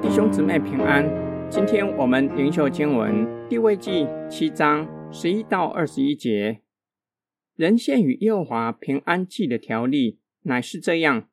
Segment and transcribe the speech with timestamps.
[0.00, 1.04] 弟兄姊妹平安，
[1.50, 6.60] 今天我们灵修经文地位记七章十一到二十一节。
[7.56, 11.28] 人献与耶和华平安祭的条例乃是这样：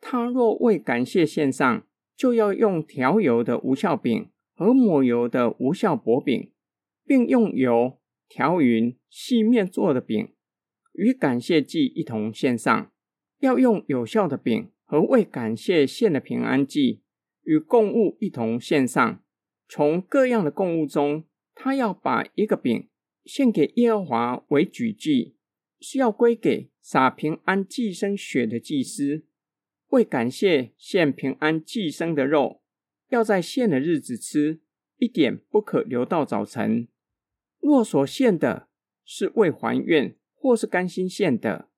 [0.00, 6.50] 他若为感谢献上，就要用调油的无效饼和抹油的无效薄饼，
[7.04, 7.98] 并用油
[8.28, 10.28] 调匀细面做的饼，
[10.96, 12.90] 与感谢祭一同献上。
[13.40, 17.02] 要用有效的饼和为感谢献的平安祭
[17.42, 19.22] 与供物一同献上。
[19.68, 22.88] 从各样的供物中，他要把一个饼
[23.24, 25.34] 献给耶和华为举祭。
[25.78, 29.26] 是要归给洒平安祭生血的祭司，
[29.88, 32.62] 为感谢献平安祭生的肉，
[33.10, 34.60] 要在献的日子吃，
[34.96, 36.88] 一点不可留到早晨。
[37.60, 38.68] 若所献的
[39.04, 41.70] 是为还愿或是甘心献的，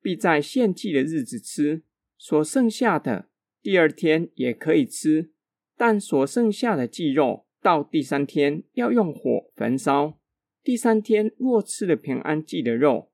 [0.00, 1.82] 必在献祭的日子吃；
[2.16, 3.28] 所剩下的
[3.60, 5.32] 第二天也可以吃，
[5.76, 10.20] 但所剩下的祭肉到第三天要用火焚烧。
[10.62, 13.10] 第三天若吃了平安祭的肉，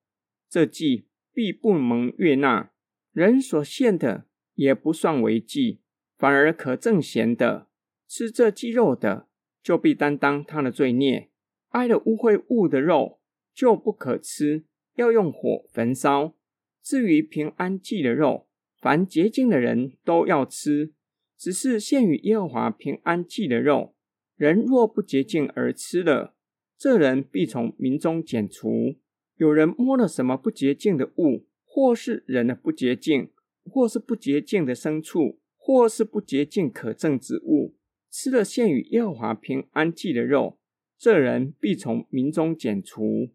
[0.47, 2.71] 这祭必不蒙悦纳，
[3.13, 5.81] 人所献的也不算为祭，
[6.19, 7.69] 反而可证咸的。
[8.07, 9.27] 吃这祭肉的，
[9.63, 11.31] 就必担当他的罪孽。
[11.71, 13.21] 挨了污秽物的肉
[13.55, 16.35] 就不可吃，要用火焚烧。
[16.83, 18.47] 至于平安祭的肉，
[18.81, 20.93] 凡洁净的人都要吃，
[21.39, 23.95] 只是献与耶和华平安祭的肉，
[24.37, 26.35] 人若不洁净而吃了，
[26.77, 28.97] 这人必从民中剪除。
[29.37, 33.31] 有人摸了什么不洁净的物，或是人的不洁净，
[33.65, 37.77] 或是不洁净的牲畜，或是不洁净可憎之物，
[38.11, 40.59] 吃了献与耶和华平安祭的肉，
[40.99, 43.31] 这人必从民中剪除。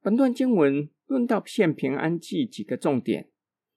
[0.00, 3.30] 本段经文论到献平安祭几个重点。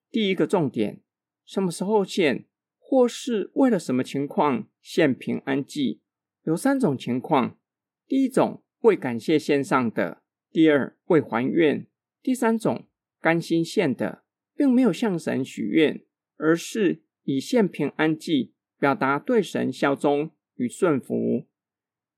[0.10, 1.02] 第一个重点，
[1.46, 2.46] 什么时候献，
[2.78, 6.02] 或是为了什么情况献平安祭，
[6.44, 7.58] 有三种情况。
[8.06, 10.22] 第一种，为感谢献上的。
[10.52, 11.88] 第二，为还愿；
[12.22, 12.86] 第三种，
[13.22, 16.04] 甘心献的，并没有向神许愿，
[16.36, 21.48] 而是以献平安祭，表达对神效忠与顺服。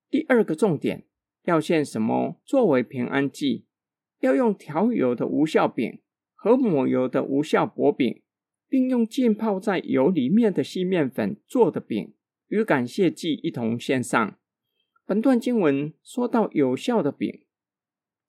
[0.10, 1.06] 第二个重点，
[1.44, 3.68] 要献什么作为平安祭？
[4.24, 6.00] 要用调油的无效饼
[6.34, 8.22] 和抹油的无效薄饼，
[8.70, 12.14] 并用浸泡在油里面的细面粉做的饼，
[12.48, 14.40] 与感谢祭一同献上。
[15.06, 17.42] 本段经文说到有效的饼。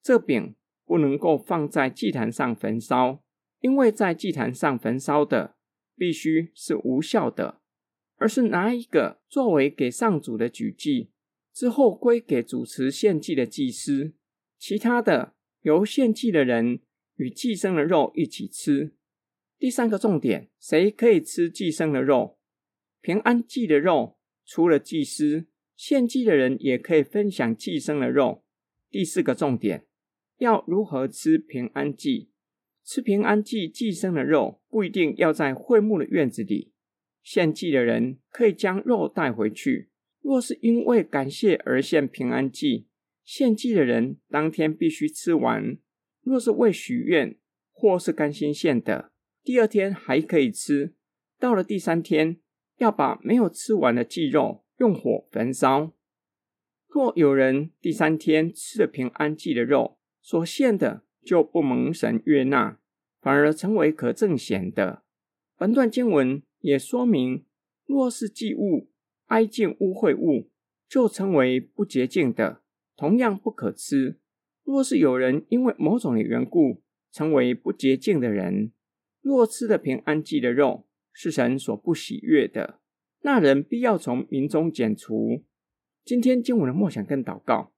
[0.02, 3.22] 这饼不能够放在祭坛上焚烧，
[3.60, 5.54] 因为在祭坛上焚烧的
[5.96, 7.60] 必须是无效的，
[8.16, 11.12] 而是拿一个作为给上主的举祭，
[11.52, 14.14] 之后归给主持献祭的祭司，
[14.58, 16.80] 其他的由献祭的人
[17.16, 18.92] 与祭生的肉一起吃。
[19.58, 22.38] 第三个重点，谁可以吃祭生的肉？
[23.00, 28.44] 平安祭的肉，除了祭司，献祭的人也可以分享祭生的肉。
[28.90, 29.86] 第四个重点。
[30.36, 32.28] 要如何吃平安祭？
[32.84, 36.74] 吃平安祭祭生的肉，不一定要在会幕的院子里。
[37.22, 39.88] 献祭的人可以将肉带回去。
[40.20, 42.86] 若是因为感谢而献平安祭，
[43.24, 45.78] 献祭的人当天必须吃完；
[46.22, 47.36] 若是为许愿
[47.72, 49.10] 或是甘心献的，
[49.42, 50.94] 第二天还可以吃。
[51.38, 52.38] 到了第三天，
[52.78, 55.92] 要把没有吃完的祭肉用火焚烧。
[56.88, 62.78] 若有人第三天吃了平安祭的肉，所献的就不蒙神悦纳，
[63.20, 65.02] 反而成为可证咸的。
[65.56, 67.44] 本段经文也说明，
[67.86, 68.90] 若是祭物
[69.26, 70.50] 挨近污秽物，
[70.88, 72.62] 就成为不洁净的，
[72.96, 74.18] 同样不可吃。
[74.62, 76.82] 若是有人因为某种的缘故
[77.12, 78.72] 成为不洁净的人，
[79.20, 82.80] 若吃的平安祭的肉是神所不喜悦的，
[83.20, 85.44] 那人必要从民中剪除。
[86.04, 87.72] 今天经文的默想跟祷告，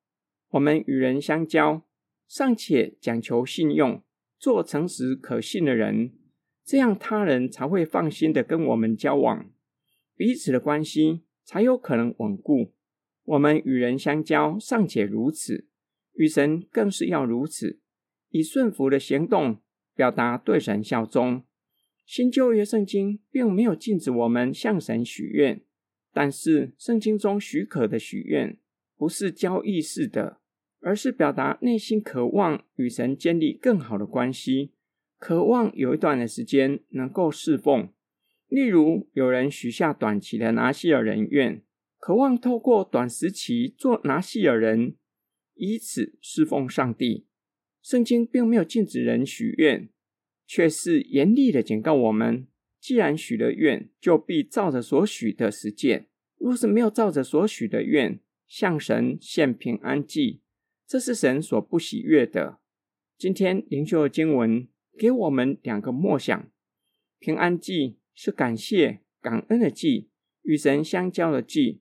[0.51, 1.83] 我们与人相交。
[2.29, 4.03] 尚且讲求信用，
[4.39, 6.13] 做诚实可信的人，
[6.65, 9.49] 这样他人才会放心的跟我们交往，
[10.17, 12.73] 彼此的关系才有可能稳固。
[13.27, 15.69] 我们与人相交尚且如此，
[16.15, 17.79] 与神更是要如此，
[18.31, 19.61] 以顺服的行动
[19.95, 21.43] 表达对神效忠。
[22.07, 25.61] 新旧约圣经并没有禁止我们向神许愿，
[26.13, 28.59] 但是圣经中许可的许愿
[28.97, 30.41] 不是交易式的。
[30.81, 34.73] 而是表达内心渴望与神建立更好的关系，
[35.19, 37.89] 渴望有一段的时间能够侍奉。
[38.47, 41.61] 例如，有人许下短期的拿细耳人愿，
[42.07, 44.95] 渴望透过短时期做拿细耳人，
[45.55, 47.27] 以此侍奉上帝。
[47.83, 49.89] 圣经并没有禁止人许愿，
[50.47, 52.47] 却是严厉的警告我们：
[52.79, 56.07] 既然许了愿，就必照着所许的实践。
[56.39, 60.43] 若是没有照着所许的愿，向神献平安祭，
[60.87, 62.61] 这是神所不喜悦的。
[63.19, 66.49] 今天灵修的经文给我们两个默想：
[67.19, 70.11] 平安祭是感谢、感恩的祭，
[70.43, 71.81] 与神相交的祭。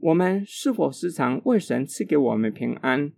[0.00, 3.12] 我们是否时常为神赐给我们平安，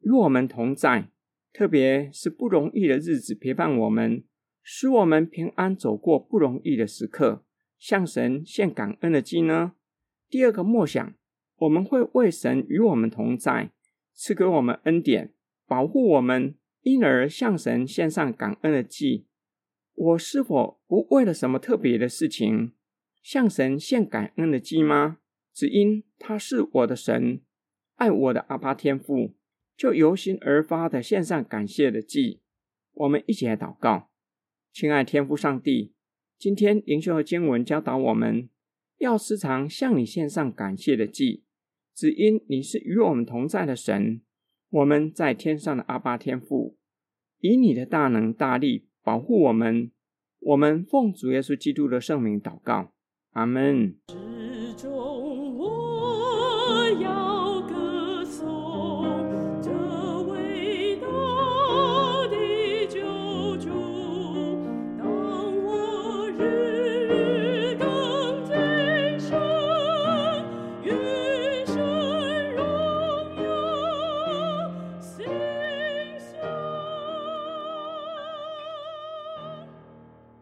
[0.00, 1.08] 与我们同在？
[1.52, 4.24] 特别是不容易的日子陪伴我们，
[4.62, 7.42] 使我们平安走过不容易的时刻，
[7.78, 9.72] 向神献感恩的祭呢？
[10.28, 11.14] 第二个默想，
[11.56, 13.70] 我们会为神与我们同在，
[14.12, 15.32] 赐给我们恩典，
[15.66, 19.26] 保护我们，因而向神献上感恩的祭。
[19.94, 22.72] 我是否不为了什么特别的事情，
[23.22, 25.16] 向神献感恩的祭吗？
[25.56, 27.40] 只因他是我的神，
[27.94, 29.34] 爱我的阿爸天父。
[29.74, 32.40] 就由心而发的献上感谢的祭，
[32.92, 34.10] 我们一起来祷告。
[34.72, 35.94] 亲爱天父上帝，
[36.38, 38.48] 今天灵修的经文教导我们
[38.98, 41.44] 要时常向你献上感谢的祭，
[41.94, 44.22] 只因你是与我们同在的神。
[44.70, 46.78] 我们在天上的阿爸天父，
[47.40, 49.90] 以你的大能大力保护我们。
[50.38, 52.94] 我们奉主耶稣基督的圣名祷告，
[53.36, 53.94] 阿门。